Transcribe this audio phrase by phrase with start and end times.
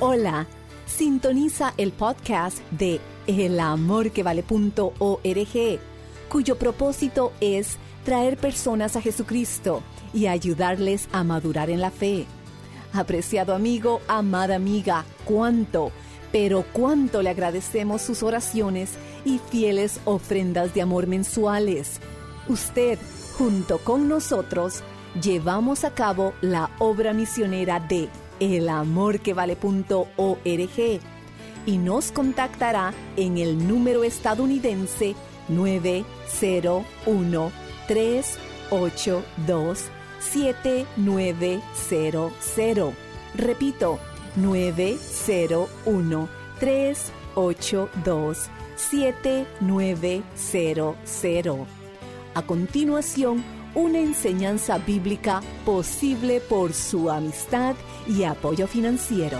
[0.00, 0.46] Hola,
[0.86, 5.80] sintoniza el podcast de elamorquevale.org,
[6.28, 9.82] cuyo propósito es traer personas a Jesucristo
[10.14, 12.26] y ayudarles a madurar en la fe.
[12.92, 15.90] Apreciado amigo, amada amiga, cuánto,
[16.30, 18.92] pero cuánto le agradecemos sus oraciones
[19.24, 21.98] y fieles ofrendas de amor mensuales.
[22.46, 23.00] Usted,
[23.36, 24.84] junto con nosotros,
[25.20, 28.08] llevamos a cabo la obra misionera de
[28.40, 31.00] elamorquevale.org
[31.66, 35.16] y nos contactará en el número estadounidense
[35.48, 37.52] 901
[37.86, 42.94] 382 7900.
[43.34, 43.98] Repito,
[44.36, 46.28] 901
[46.58, 51.66] 382 7900.
[52.34, 53.42] A continuación,
[53.78, 57.76] una enseñanza bíblica posible por su amistad
[58.08, 59.38] y apoyo financiero.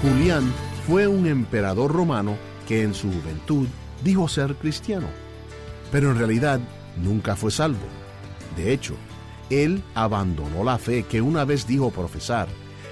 [0.00, 0.50] Julián
[0.86, 3.68] fue un emperador romano que en su juventud
[4.02, 5.08] dijo ser cristiano,
[5.92, 6.58] pero en realidad
[6.96, 7.86] nunca fue salvo.
[8.56, 8.94] De hecho,
[9.50, 12.48] él abandonó la fe que una vez dijo profesar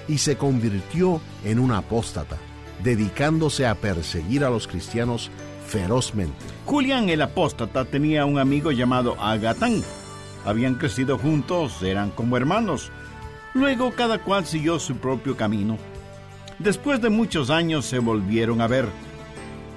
[0.07, 2.37] y se convirtió en un apóstata,
[2.83, 5.31] dedicándose a perseguir a los cristianos
[5.67, 6.35] ferozmente.
[6.65, 9.81] Julián el apóstata tenía un amigo llamado Agatán.
[10.45, 12.91] Habían crecido juntos, eran como hermanos.
[13.53, 15.77] Luego cada cual siguió su propio camino.
[16.59, 18.87] Después de muchos años se volvieron a ver.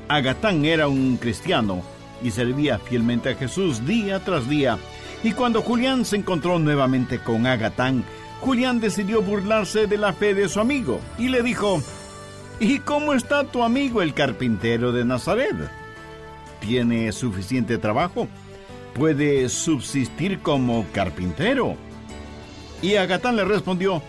[0.09, 1.83] Agatán era un cristiano
[2.23, 4.79] y servía fielmente a Jesús día tras día.
[5.23, 8.05] Y cuando Julián se encontró nuevamente con Agatán,
[8.41, 11.83] Julián decidió burlarse de la fe de su amigo y le dijo,
[12.61, 15.57] ¿Y cómo está tu amigo el carpintero de Nazaret?
[16.61, 18.29] ¿Tiene suficiente trabajo?
[18.95, 21.77] ¿Puede subsistir como carpintero?
[22.81, 24.03] Y Agatán le respondió,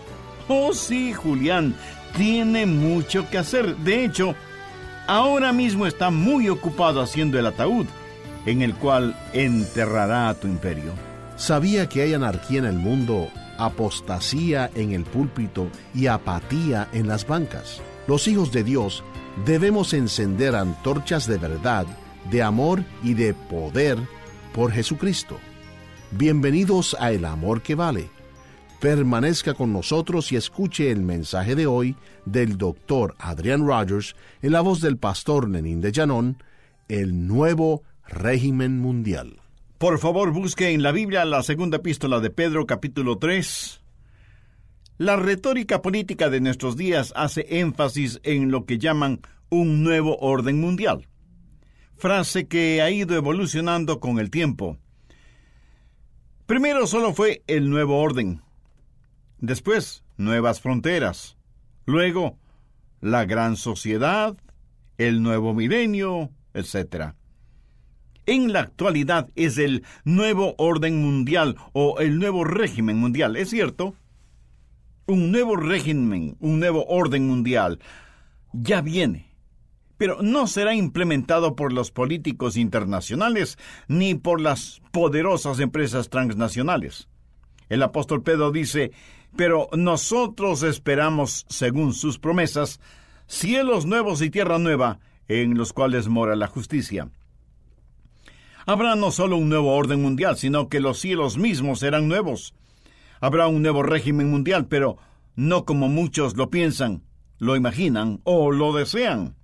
[0.48, 1.74] Oh sí, Julián,
[2.16, 3.76] tiene mucho que hacer.
[3.78, 4.34] De hecho,
[5.08, 7.86] ahora mismo está muy ocupado haciendo el ataúd,
[8.46, 10.92] en el cual enterrará a tu imperio.
[11.36, 17.26] Sabía que hay anarquía en el mundo, apostasía en el púlpito y apatía en las
[17.26, 17.82] bancas.
[18.06, 19.02] Los hijos de Dios
[19.44, 21.86] debemos encender antorchas de verdad,
[22.30, 23.98] de amor y de poder
[24.54, 25.38] por Jesucristo.
[26.12, 28.08] Bienvenidos a El Amor que Vale.
[28.80, 34.60] Permanezca con nosotros y escuche el mensaje de hoy del doctor Adrian Rogers en la
[34.60, 36.40] voz del pastor Lenín de Llanón,
[36.88, 39.40] el nuevo régimen mundial.
[39.78, 43.80] Por favor, busque en la Biblia la segunda epístola de Pedro capítulo 3.
[44.98, 49.20] La retórica política de nuestros días hace énfasis en lo que llaman
[49.50, 51.06] un nuevo orden mundial,
[51.98, 54.78] frase que ha ido evolucionando con el tiempo.
[56.46, 58.40] Primero solo fue el nuevo orden,
[59.38, 61.36] después nuevas fronteras,
[61.84, 62.38] luego
[63.02, 64.34] la gran sociedad,
[64.96, 67.12] el nuevo milenio, etc.
[68.24, 73.94] En la actualidad es el nuevo orden mundial o el nuevo régimen mundial, ¿es cierto?
[75.06, 77.78] Un nuevo régimen, un nuevo orden mundial
[78.52, 79.32] ya viene,
[79.96, 83.56] pero no será implementado por los políticos internacionales
[83.86, 87.08] ni por las poderosas empresas transnacionales.
[87.68, 88.90] El apóstol Pedro dice,
[89.36, 92.80] pero nosotros esperamos, según sus promesas,
[93.26, 94.98] cielos nuevos y tierra nueva,
[95.28, 97.10] en los cuales mora la justicia.
[98.64, 102.54] Habrá no solo un nuevo orden mundial, sino que los cielos mismos serán nuevos.
[103.20, 104.98] Habrá un nuevo régimen mundial, pero
[105.34, 107.02] no como muchos lo piensan,
[107.38, 109.34] lo imaginan o lo desean.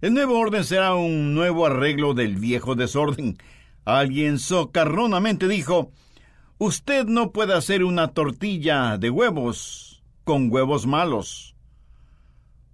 [0.00, 3.36] El nuevo orden será un nuevo arreglo del viejo desorden.
[3.84, 5.90] alguien socarronamente dijo,
[6.58, 11.54] Usted no puede hacer una tortilla de huevos con huevos malos.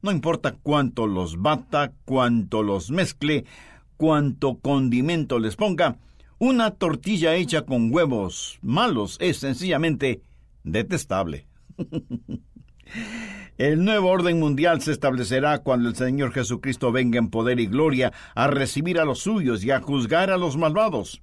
[0.02, 3.44] No importa cuánto los bata, cuánto los mezcle,
[3.96, 5.99] cuánto condimento les ponga,
[6.38, 10.22] una tortilla hecha con huevos malos es sencillamente
[10.64, 11.46] detestable.
[13.58, 18.12] El nuevo orden mundial se establecerá cuando el Señor Jesucristo venga en poder y gloria
[18.34, 21.22] a recibir a los suyos y a juzgar a los malvados.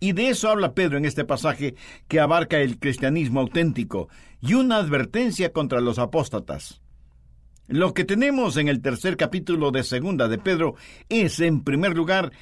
[0.00, 1.76] Y de eso habla Pedro en este pasaje
[2.08, 4.08] que abarca el cristianismo auténtico
[4.40, 6.80] y una advertencia contra los apóstatas.
[7.68, 10.74] Lo que tenemos en el tercer capítulo de Segunda de Pedro
[11.08, 12.32] es, en primer lugar,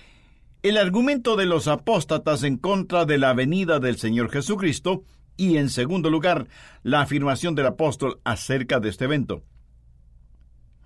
[0.62, 5.04] el argumento de los apóstatas en contra de la venida del Señor Jesucristo
[5.36, 6.48] y, en segundo lugar,
[6.82, 9.44] la afirmación del apóstol acerca de este evento.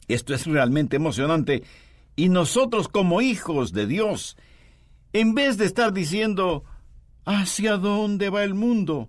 [0.08, 1.62] Esto es realmente emocionante
[2.16, 4.36] y nosotros como hijos de Dios,
[5.12, 6.64] en vez de estar diciendo
[7.24, 9.08] ¿hacia dónde va el mundo?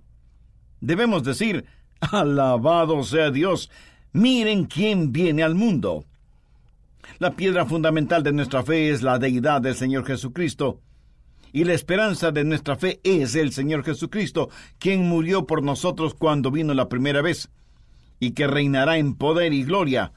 [0.80, 1.65] Debemos decir,
[2.00, 3.69] alabado sea Dios,
[4.13, 6.06] Miren quién viene al mundo.
[7.19, 10.81] La piedra fundamental de nuestra fe es la deidad del Señor Jesucristo.
[11.51, 16.50] Y la esperanza de nuestra fe es el Señor Jesucristo, quien murió por nosotros cuando
[16.50, 17.51] vino la primera vez,
[18.19, 20.13] y que reinará en poder y gloria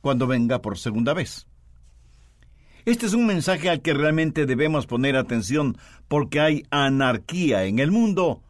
[0.00, 1.46] cuando venga por segunda vez.
[2.84, 5.76] Este es un mensaje al que realmente debemos poner atención
[6.08, 8.42] porque hay anarquía en el mundo,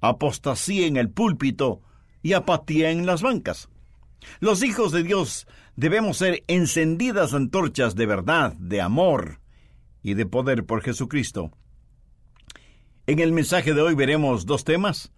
[0.00, 1.80] apostasía en el púlpito
[2.22, 3.68] y apatía en las bancas.
[4.38, 5.48] Los hijos de Dios
[5.80, 9.40] debemos ser encendidas antorchas de verdad, de amor
[10.02, 11.52] y de poder por Jesucristo.
[13.06, 15.10] En el mensaje de hoy veremos dos temas,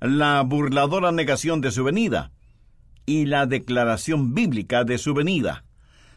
[0.00, 2.32] la burladora negación de su venida
[3.04, 5.66] y la declaración bíblica de su venida.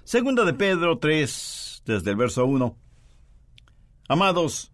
[0.05, 2.77] Segunda de Pedro 3, desde el verso 1.
[4.07, 4.71] Amados,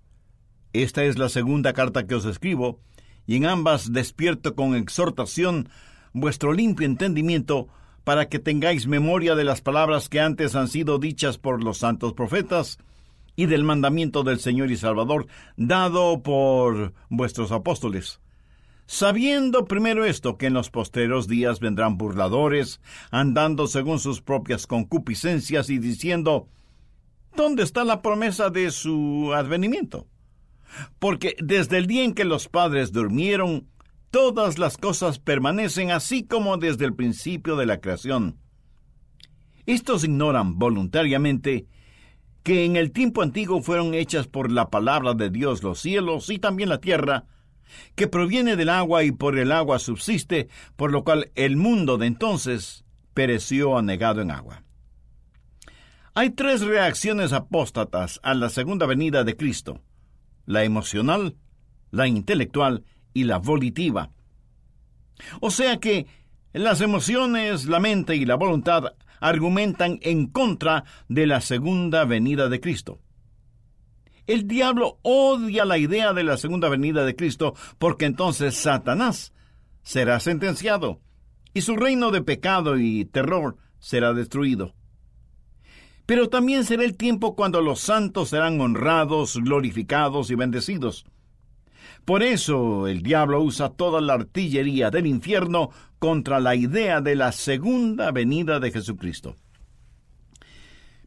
[0.74, 2.82] esta es la segunda carta que os escribo,
[3.26, 5.70] y en ambas despierto con exhortación
[6.14, 7.68] vuestro limpio entendimiento,
[8.06, 12.14] para que tengáis memoria de las palabras que antes han sido dichas por los santos
[12.14, 12.78] profetas,
[13.36, 18.22] y del mandamiento del Señor y Salvador, dado por vuestros apóstoles.
[18.88, 22.80] Sabiendo primero esto, que en los posteros días vendrán burladores,
[23.12, 26.48] andando según sus propias concupiscencias y diciendo,
[27.36, 30.08] ¿dónde está la promesa de su advenimiento?
[31.00, 33.68] Porque desde el día en que los padres durmieron,
[34.12, 38.40] todas las cosas permanecen así como desde el principio de la creación.
[39.66, 41.68] Estos ignoran voluntariamente
[42.44, 46.38] que en el tiempo antiguo fueron hechas por la palabra de Dios los cielos y
[46.38, 47.26] también la tierra,
[47.96, 52.06] que proviene del agua y por el agua subsiste, por lo cual el mundo de
[52.06, 52.86] entonces
[53.16, 54.64] pereció anegado en agua.
[56.14, 59.82] Hay tres reacciones apóstatas a la segunda venida de Cristo,
[60.46, 61.36] la emocional,
[61.90, 62.84] la intelectual
[63.16, 64.12] y la volitiva.
[65.42, 66.06] O sea que
[66.54, 72.60] las emociones, la mente y la voluntad argumentan en contra de la segunda venida de
[72.60, 73.00] Cristo.
[74.28, 79.34] El diablo odia la idea de la segunda venida de Cristo porque entonces Satanás
[79.82, 81.00] será sentenciado
[81.54, 84.74] y su reino de pecado y terror será destruido.
[86.06, 91.06] Pero también será el tiempo cuando los santos serán honrados, glorificados y bendecidos.
[92.06, 97.32] Por eso el diablo usa toda la artillería del infierno contra la idea de la
[97.32, 99.36] segunda venida de Jesucristo.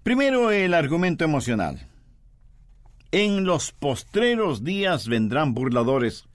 [0.02, 1.86] Primero el argumento emocional.
[3.12, 6.26] En los postreros días vendrán burladores.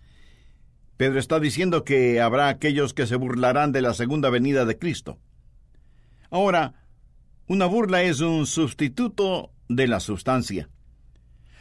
[0.96, 5.18] Pedro está diciendo que habrá aquellos que se burlarán de la segunda venida de Cristo.
[6.30, 6.74] Ahora,
[7.48, 10.70] una burla es un sustituto de la sustancia.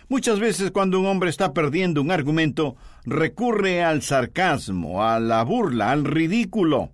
[0.09, 5.91] Muchas veces cuando un hombre está perdiendo un argumento, recurre al sarcasmo, a la burla,
[5.91, 6.93] al ridículo.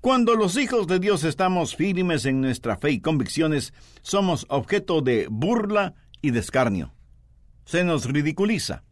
[0.00, 5.26] Cuando los hijos de Dios estamos firmes en nuestra fe y convicciones, somos objeto de
[5.28, 6.94] burla y de escarnio.
[7.64, 8.84] Se nos ridiculiza.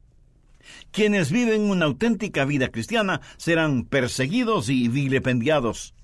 [0.90, 5.94] Quienes viven una auténtica vida cristiana serán perseguidos y vilipendiados.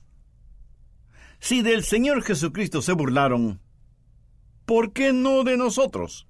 [1.41, 3.61] Si del Señor Jesucristo se burlaron,
[4.65, 6.29] ¿por qué no de nosotros?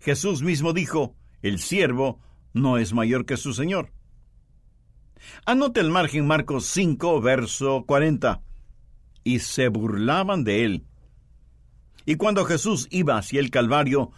[0.00, 2.20] Jesús mismo dijo, el siervo
[2.52, 3.92] no es mayor que su Señor.
[5.44, 8.42] Anote el margen Marcos 5, verso 40.
[9.24, 10.86] Y se burlaban de él.
[12.06, 14.10] Y cuando Jesús iba hacia el Calvario,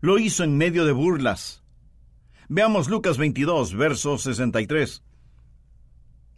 [0.00, 1.62] lo hizo en medio de burlas.
[2.48, 5.02] Veamos Lucas 22, verso 63.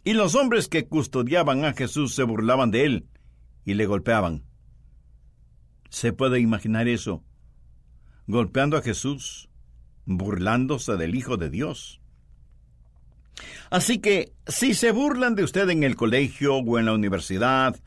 [0.05, 3.07] Y los hombres que custodiaban a Jesús se burlaban de él
[3.65, 4.43] y le golpeaban.
[5.89, 7.23] ¿Se puede imaginar eso?
[8.27, 9.49] Golpeando a Jesús
[10.05, 12.01] burlándose del Hijo de Dios.
[13.69, 17.79] Así que, si se burlan de usted en el colegio o en la universidad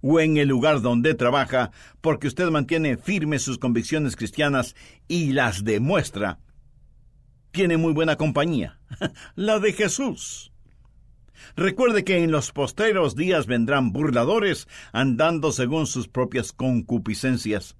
[0.00, 4.74] o en el lugar donde trabaja, porque usted mantiene firmes sus convicciones cristianas
[5.06, 6.38] y las demuestra,
[7.50, 8.80] tiene muy buena compañía,
[9.34, 10.52] la de Jesús.
[11.56, 17.76] Recuerde que en los posteros días vendrán burladores andando según sus propias concupiscencias.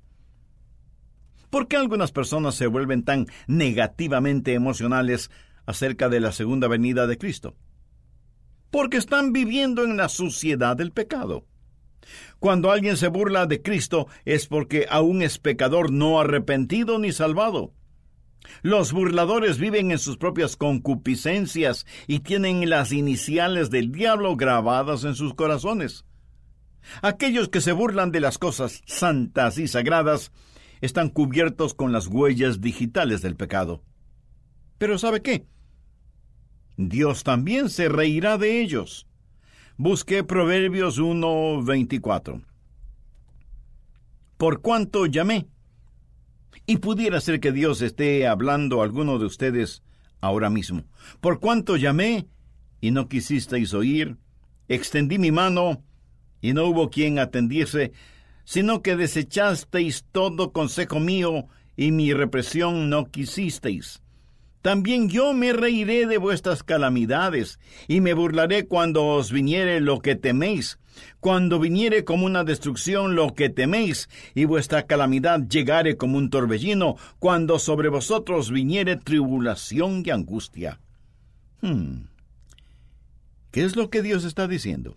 [1.51, 5.31] ¿Por qué algunas personas se vuelven tan negativamente emocionales
[5.67, 7.57] acerca de la segunda venida de Cristo?
[8.71, 11.47] Porque están viviendo en la suciedad del pecado.
[12.39, 17.73] Cuando alguien se burla de Cristo es porque aún es pecador no arrepentido ni salvado.
[18.63, 25.15] Los burladores viven en sus propias concupiscencias y tienen las iniciales del diablo grabadas en
[25.15, 26.05] sus corazones.
[27.03, 30.33] Aquellos que se burlan de las cosas santas y sagradas
[30.81, 33.83] están cubiertos con las huellas digitales del pecado.
[34.79, 35.47] Pero ¿sabe qué?
[36.77, 39.07] Dios también se reirá de ellos.
[39.77, 42.43] Busque Proverbios 1:24.
[44.37, 45.49] Por cuanto llamé,
[46.67, 49.83] y pudiera ser que Dios esté hablando a alguno de ustedes
[50.21, 50.85] ahora mismo.
[51.21, 52.29] Por cuanto llamé
[52.81, 54.19] y no quisisteis oír,
[54.69, 55.83] extendí mi mano
[56.41, 57.93] y no hubo quien atendiese,
[58.49, 64.01] sino que desechasteis todo consejo mío y mi represión no quisisteis.
[64.63, 70.17] También yo me reiré de vuestras calamidades, y me burlaré cuando os viniere lo que
[70.17, 70.79] teméis,
[71.21, 76.97] cuando viniere como una destrucción lo que teméis, y vuestra calamidad llegare como un torbellino,
[77.19, 80.81] cuando sobre vosotros viniere tribulación y angustia.
[81.61, 82.07] Hmm.
[83.51, 84.97] ¿Qué es lo que Dios está diciendo?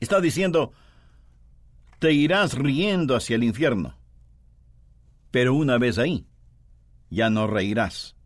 [0.00, 0.72] Está diciendo,
[1.98, 3.98] te irás riendo hacia el infierno.
[5.30, 6.26] Pero una vez ahí,
[7.10, 8.16] ya no reirás.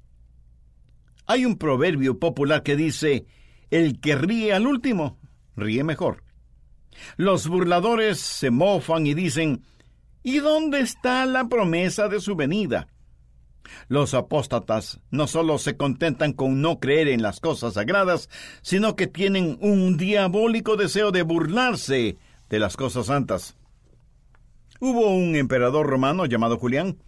[1.27, 3.27] Hay un proverbio popular que dice,
[3.71, 5.19] el que ríe al último,
[5.57, 6.23] ríe mejor.
[7.17, 9.63] Los burladores se mofan y dicen,
[10.23, 12.89] ¿y dónde está la promesa de su venida?
[13.89, 18.29] Los apóstatas no solo se contentan con no creer en las cosas sagradas,
[18.61, 22.19] sino que tienen un diabólico deseo de burlarse
[22.51, 23.57] de las cosas santas.
[24.85, 26.99] Hubo un emperador romano llamado Julián.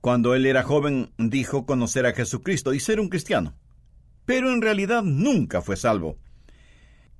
[0.00, 3.54] Cuando él era joven dijo conocer a Jesucristo y ser un cristiano,
[4.24, 6.18] pero en realidad nunca fue salvo.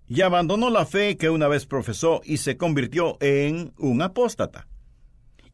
[0.08, 4.66] Y abandonó la fe que una vez profesó y se convirtió en un apóstata.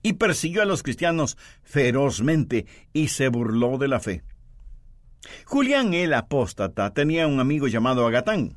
[0.02, 2.64] Y persiguió a los cristianos ferozmente
[2.94, 4.22] y se burló de la fe.
[5.44, 8.56] Julián el apóstata tenía un amigo llamado Agatán.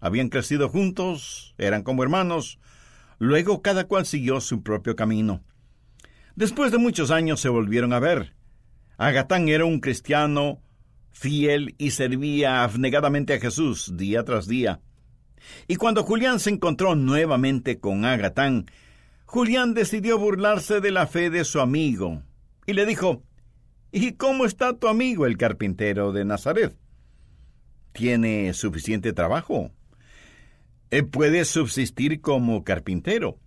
[0.00, 2.58] Habían crecido juntos, eran como hermanos,
[3.18, 5.42] Luego cada cual siguió su propio camino.
[6.34, 8.34] Después de muchos años se volvieron a ver.
[8.98, 10.62] Agatán era un cristiano
[11.10, 14.80] fiel y servía abnegadamente a Jesús día tras día.
[15.66, 18.66] Y cuando Julián se encontró nuevamente con Agatán,
[19.24, 22.22] Julián decidió burlarse de la fe de su amigo
[22.66, 23.22] y le dijo,
[23.92, 26.76] ¿Y cómo está tu amigo el carpintero de Nazaret?
[27.92, 29.70] ¿Tiene suficiente trabajo?
[30.90, 33.38] Eh, puede subsistir como carpintero.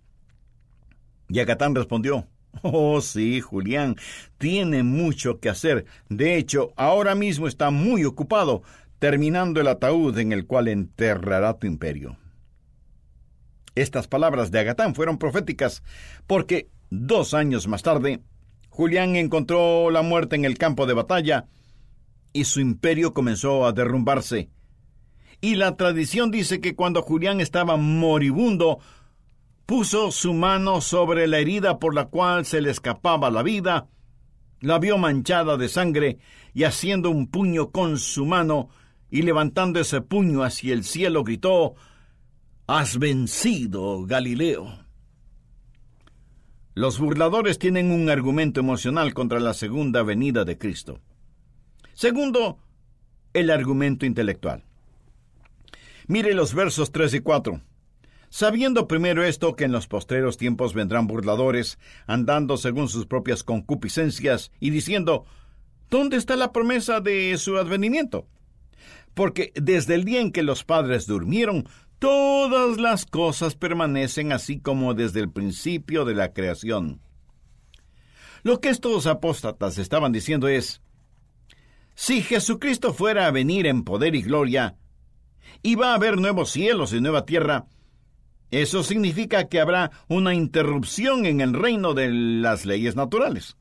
[1.28, 2.26] Y Agatán respondió,
[2.62, 3.96] Oh, sí, Julián,
[4.38, 5.86] tiene mucho que hacer.
[6.08, 8.62] De hecho, ahora mismo está muy ocupado
[8.98, 12.18] terminando el ataúd en el cual enterrará tu imperio.
[13.74, 15.82] Estas palabras de Agatán fueron proféticas,
[16.26, 18.20] porque dos años más tarde,
[18.68, 21.46] Julián encontró la muerte en el campo de batalla
[22.32, 24.50] y su imperio comenzó a derrumbarse.
[25.40, 28.78] Y la tradición dice que cuando Julián estaba moribundo,
[29.64, 33.88] puso su mano sobre la herida por la cual se le escapaba la vida,
[34.60, 36.18] la vio manchada de sangre
[36.52, 38.68] y haciendo un puño con su mano
[39.10, 41.74] y levantando ese puño hacia el cielo gritó,
[42.66, 44.84] Has vencido, Galileo.
[46.74, 51.00] Los burladores tienen un argumento emocional contra la segunda venida de Cristo.
[51.94, 52.58] Segundo,
[53.32, 54.64] el argumento intelectual.
[56.10, 57.60] Mire los versos 3 y 4.
[58.30, 64.50] Sabiendo primero esto que en los postreros tiempos vendrán burladores, andando según sus propias concupiscencias,
[64.58, 65.24] y diciendo,
[65.88, 68.26] ¿dónde está la promesa de su advenimiento?
[69.14, 71.68] Porque desde el día en que los padres durmieron,
[72.00, 77.00] todas las cosas permanecen así como desde el principio de la creación.
[78.42, 80.82] Lo que estos apóstatas estaban diciendo es,
[81.94, 84.74] si Jesucristo fuera a venir en poder y gloria,
[85.62, 87.66] y va a haber nuevos cielos y nueva tierra.
[88.50, 93.56] Eso significa que habrá una interrupción en el reino de las leyes naturales.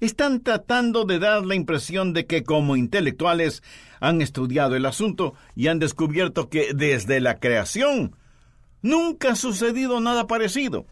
[0.00, 3.62] Están tratando de dar la impresión de que como intelectuales
[4.00, 8.16] han estudiado el asunto y han descubierto que desde la creación
[8.82, 10.86] nunca ha sucedido nada parecido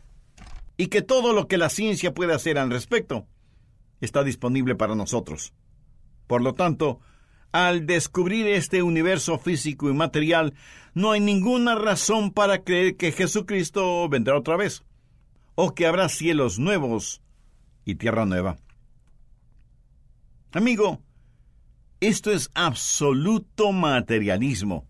[0.77, 3.27] y que todo lo que la ciencia puede hacer al respecto
[4.01, 5.53] está disponible para nosotros.
[6.27, 7.01] Por lo tanto,
[7.55, 10.55] al descubrir este universo físico y material,
[10.93, 14.83] no hay ninguna razón para creer que Jesucristo vendrá otra vez,
[15.55, 17.23] o que habrá cielos nuevos
[17.85, 18.57] y tierra nueva.
[20.51, 21.01] Amigo,
[22.01, 24.89] esto es absoluto materialismo.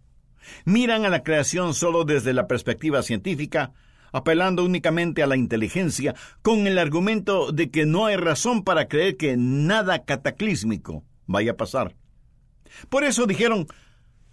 [0.64, 3.74] Miran a la creación solo desde la perspectiva científica,
[4.10, 9.18] apelando únicamente a la inteligencia, con el argumento de que no hay razón para creer
[9.18, 11.94] que nada cataclísmico vaya a pasar.
[12.88, 13.66] Por eso dijeron,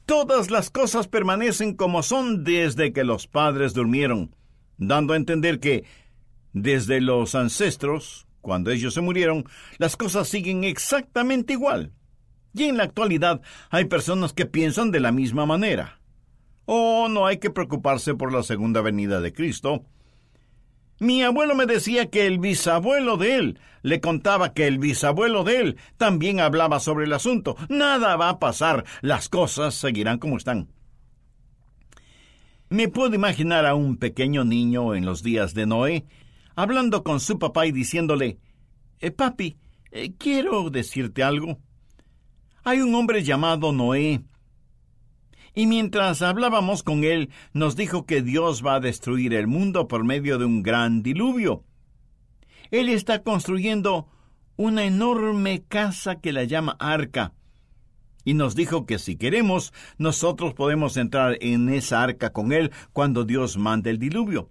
[0.05, 4.35] todas las cosas permanecen como son desde que los padres durmieron,
[4.77, 5.85] dando a entender que
[6.53, 9.45] desde los ancestros, cuando ellos se murieron,
[9.77, 11.93] las cosas siguen exactamente igual.
[12.53, 15.99] Y en la actualidad hay personas que piensan de la misma manera.
[16.65, 19.85] Oh, no hay que preocuparse por la segunda venida de Cristo.
[21.01, 25.55] Mi abuelo me decía que el bisabuelo de él le contaba que el bisabuelo de
[25.57, 27.55] él también hablaba sobre el asunto.
[27.69, 30.67] Nada va a pasar, las cosas seguirán como están.
[32.69, 36.05] Me puedo imaginar a un pequeño niño en los días de Noé
[36.55, 38.37] hablando con su papá y diciéndole,
[38.99, 39.57] eh, Papi,
[39.89, 41.57] eh, quiero decirte algo.
[42.63, 44.21] Hay un hombre llamado Noé.
[45.53, 50.03] Y mientras hablábamos con él, nos dijo que Dios va a destruir el mundo por
[50.03, 51.63] medio de un gran diluvio.
[52.71, 54.07] Él está construyendo
[54.55, 57.33] una enorme casa que la llama arca.
[58.23, 63.25] Y nos dijo que si queremos, nosotros podemos entrar en esa arca con él cuando
[63.25, 64.49] Dios mande el diluvio.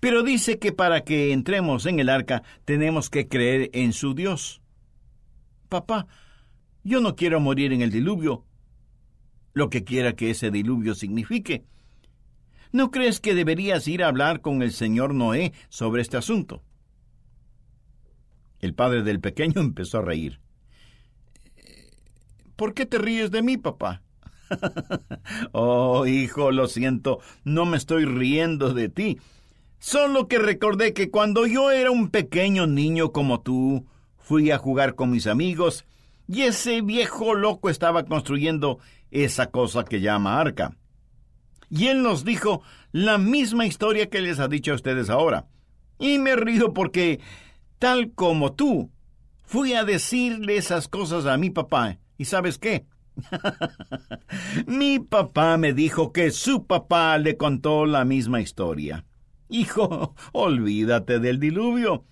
[0.00, 4.62] Pero dice que para que entremos en el arca tenemos que creer en su Dios.
[5.68, 6.06] Papá,
[6.82, 8.44] yo no quiero morir en el diluvio,
[9.58, 11.64] lo que quiera que ese diluvio signifique.
[12.72, 16.62] ¿No crees que deberías ir a hablar con el señor Noé sobre este asunto?
[18.60, 20.40] El padre del pequeño empezó a reír.
[22.56, 24.02] ¿Por qué te ríes de mí, papá?
[25.52, 29.18] oh, hijo, lo siento, no me estoy riendo de ti.
[29.78, 34.94] Solo que recordé que cuando yo era un pequeño niño como tú, fui a jugar
[34.94, 35.84] con mis amigos
[36.26, 38.78] y ese viejo loco estaba construyendo
[39.10, 40.76] esa cosa que llama arca.
[41.70, 45.46] Y él nos dijo la misma historia que les ha dicho a ustedes ahora.
[45.98, 47.20] Y me río porque,
[47.78, 48.90] tal como tú,
[49.42, 51.98] fui a decirle esas cosas a mi papá.
[52.16, 52.86] ¿Y sabes qué?
[54.66, 59.04] mi papá me dijo que su papá le contó la misma historia.
[59.48, 62.04] Hijo, olvídate del diluvio.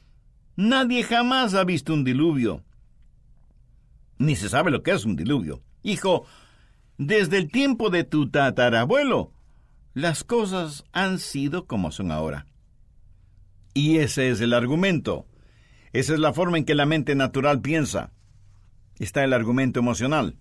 [0.56, 2.64] Nadie jamás ha visto un diluvio.
[4.18, 5.62] Ni se sabe lo que es un diluvio.
[5.82, 6.24] Hijo,
[6.98, 9.32] desde el tiempo de tu tatarabuelo,
[9.94, 12.46] las cosas han sido como son ahora.
[13.74, 15.26] Y ese es el argumento.
[15.92, 18.12] Esa es la forma en que la mente natural piensa.
[18.98, 20.36] Está el argumento emocional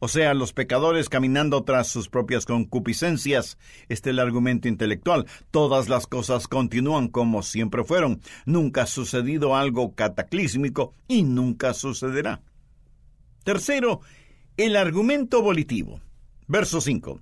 [0.00, 3.58] o sea, los pecadores caminando tras sus propias concupiscencias.
[3.88, 5.26] Este es el argumento intelectual.
[5.50, 8.22] Todas las cosas continúan como siempre fueron.
[8.46, 12.40] Nunca ha sucedido algo cataclísmico y nunca sucederá.
[13.44, 14.00] Tercero,
[14.60, 16.02] el argumento volitivo.
[16.46, 17.18] Verso 5.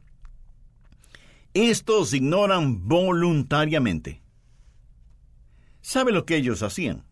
[1.55, 4.23] Estos ignoran voluntariamente.
[5.81, 7.05] ¿Sabe lo que ellos hacían?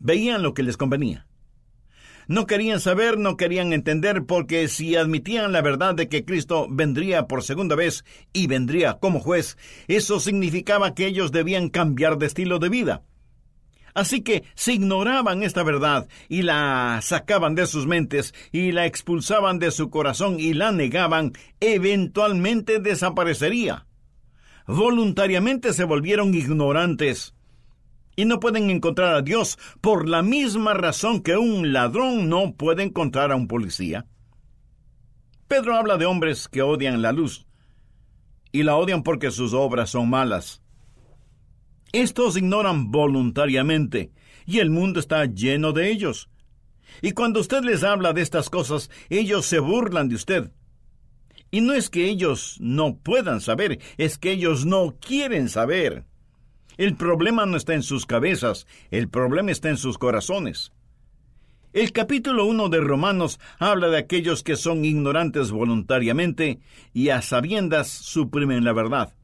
[0.00, 1.26] Veían lo que les convenía.
[2.26, 7.28] No querían saber, no querían entender, porque si admitían la verdad de que Cristo vendría
[7.28, 12.58] por segunda vez y vendría como juez, eso significaba que ellos debían cambiar de estilo
[12.58, 13.02] de vida.
[13.98, 19.58] Así que si ignoraban esta verdad y la sacaban de sus mentes y la expulsaban
[19.58, 23.86] de su corazón y la negaban, eventualmente desaparecería.
[24.68, 27.34] Voluntariamente se volvieron ignorantes
[28.14, 32.84] y no pueden encontrar a Dios por la misma razón que un ladrón no puede
[32.84, 34.06] encontrar a un policía.
[35.48, 37.48] Pedro habla de hombres que odian la luz
[38.52, 40.62] y la odian porque sus obras son malas.
[41.92, 44.12] Estos ignoran voluntariamente
[44.46, 46.28] y el mundo está lleno de ellos.
[47.02, 50.50] Y cuando usted les habla de estas cosas, ellos se burlan de usted.
[51.50, 56.04] Y no es que ellos no puedan saber, es que ellos no quieren saber.
[56.76, 60.72] El problema no está en sus cabezas, el problema está en sus corazones.
[61.72, 66.60] El capítulo 1 de Romanos habla de aquellos que son ignorantes voluntariamente
[66.92, 69.14] y a sabiendas suprimen la verdad.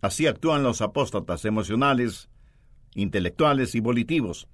[0.00, 2.28] Así actúan los apóstatas emocionales,
[2.94, 4.48] intelectuales y volitivos.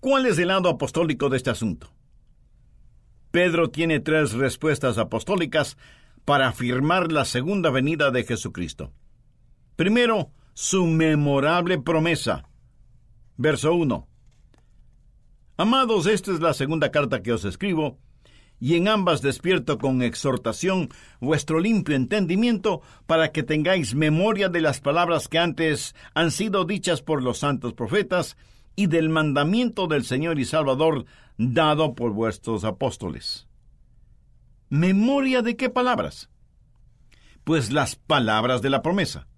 [0.00, 1.92] ¿Cuál es el lado apostólico de este asunto?
[3.30, 5.76] Pedro tiene tres respuestas apostólicas
[6.24, 8.92] para afirmar la segunda venida de Jesucristo.
[9.76, 12.48] Primero, su memorable promesa.
[13.36, 14.08] Verso 1.
[15.58, 17.98] Amados, esta es la segunda carta que os escribo,
[18.58, 20.88] y en ambas despierto con exhortación
[21.20, 27.02] vuestro limpio entendimiento para que tengáis memoria de las palabras que antes han sido dichas
[27.02, 28.36] por los santos profetas
[28.74, 31.06] y del mandamiento del Señor y Salvador
[31.38, 33.46] dado por vuestros apóstoles.
[34.68, 36.30] ¿Memoria de qué palabras?
[37.44, 39.28] Pues las palabras de la promesa.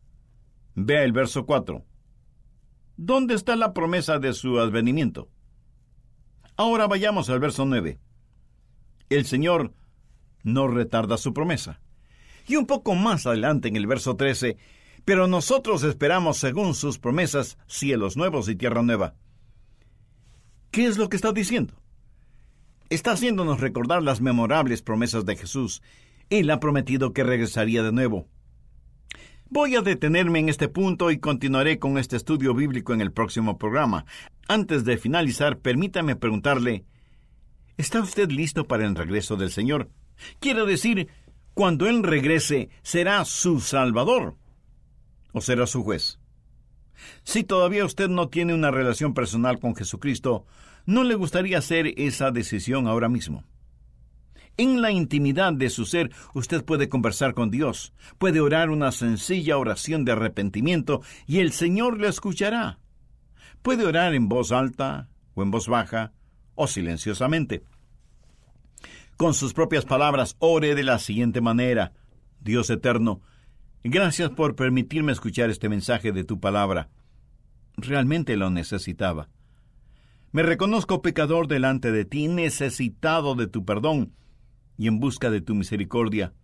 [0.75, 1.85] Vea el verso 4.
[2.97, 5.29] ¿Dónde está la promesa de su advenimiento?
[6.57, 7.99] Ahora vayamos al verso 9
[9.09, 9.73] el Señor
[10.43, 11.81] no retarda su promesa.
[12.47, 14.57] Y un poco más adelante en el verso 13,
[15.05, 19.15] pero nosotros esperamos según sus promesas cielos nuevos y tierra nueva.
[20.71, 21.75] ¿Qué es lo que está diciendo?
[22.91, 25.83] Está haciéndonos recordar las memorables promesas de Jesús.
[26.31, 28.29] Él ha prometido que regresaría de nuevo.
[29.51, 33.57] Voy a detenerme en este punto y continuaré con este estudio bíblico en el próximo
[33.57, 34.05] programa.
[34.47, 36.85] Antes de finalizar, permítame preguntarle,
[37.79, 39.89] ¿Está usted listo para el regreso del Señor?
[40.41, 41.09] Quiero decir,
[41.55, 44.35] cuando Él regrese, ¿será su Salvador
[45.33, 46.19] o será su juez?
[47.23, 50.45] Si todavía usted no tiene una relación personal con Jesucristo,
[50.87, 53.45] ¿no le gustaría hacer esa decisión ahora mismo?
[54.57, 59.57] En la intimidad de su ser, usted puede conversar con Dios, puede orar una sencilla
[59.57, 62.81] oración de arrepentimiento y el Señor le escuchará.
[63.63, 66.13] Puede orar en voz alta o en voz baja,
[66.59, 67.63] o silenciosamente.
[69.17, 71.93] Con sus propias palabras, ore de la siguiente manera.
[72.41, 73.21] Dios eterno,
[73.83, 76.91] gracias por permitirme escuchar este mensaje de tu palabra.
[77.77, 79.29] Realmente lo necesitaba.
[80.33, 84.13] Me reconozco pecador delante de ti, necesitado de tu perdón
[84.77, 86.35] y en busca de tu misericordia.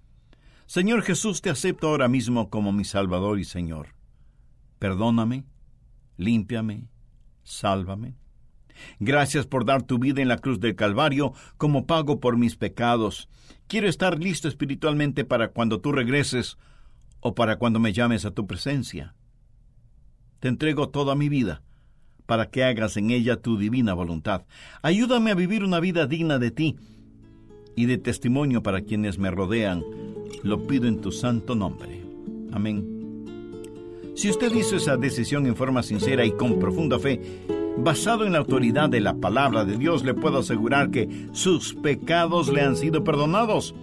[0.66, 3.88] Señor Jesús, te acepto ahora mismo como mi Salvador y Señor.
[4.78, 5.44] Perdóname,
[6.16, 6.88] límpiame,
[7.42, 8.14] sálvame.
[9.00, 13.28] Gracias por dar tu vida en la cruz del Calvario como pago por mis pecados.
[13.66, 16.58] Quiero estar listo espiritualmente para cuando tú regreses
[17.20, 19.14] o para cuando me llames a tu presencia.
[20.40, 21.62] Te entrego toda mi vida
[22.26, 24.42] para que hagas en ella tu divina voluntad.
[24.82, 26.76] Ayúdame a vivir una vida digna de ti
[27.76, 29.82] y de testimonio para quienes me rodean.
[30.42, 32.02] Lo pido en tu santo nombre.
[32.52, 32.94] Amén.
[34.14, 37.20] Si usted hizo esa decisión en forma sincera y con profunda fe,
[37.78, 42.52] basado en la autoridad de la palabra de Dios, le puedo asegurar que sus pecados
[42.52, 43.74] le han sido perdonados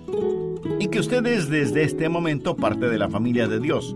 [0.79, 3.95] y que usted es desde este momento parte de la familia de Dios.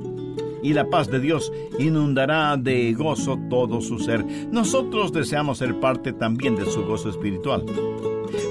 [0.61, 4.25] Y la paz de Dios inundará de gozo todo su ser.
[4.51, 7.63] Nosotros deseamos ser parte también de su gozo espiritual.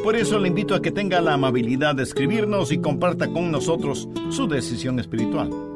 [0.05, 4.09] Por eso le invito a que tenga la amabilidad de escribirnos y comparta con nosotros
[4.31, 5.74] su decisión espiritual.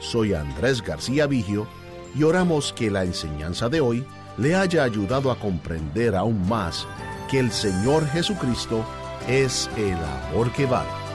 [0.00, 1.66] Soy Andrés García Vigio
[2.14, 4.04] y oramos que la enseñanza de hoy
[4.36, 6.86] le haya ayudado a comprender aún más
[7.30, 8.84] que el Señor Jesucristo
[9.28, 11.07] es el amor que vale.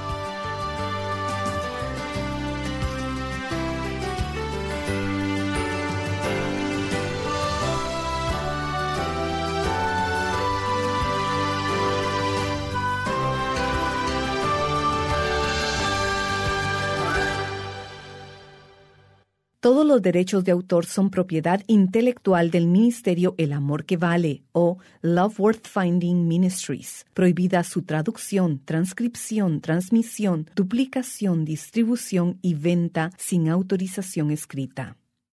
[19.94, 25.40] Los derechos de autor son propiedad intelectual del Ministerio El Amor que Vale o Love
[25.40, 27.06] Worth Finding Ministries.
[27.14, 34.98] Prohibida su traducción, transcripción, transmisión, duplicación, distribución y venta sin autorización escrita.